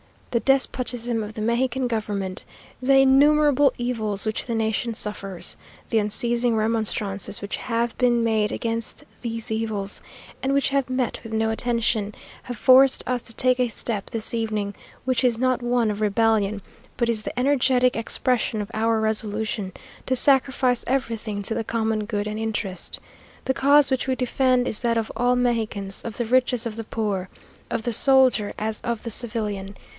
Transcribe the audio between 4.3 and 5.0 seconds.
the nation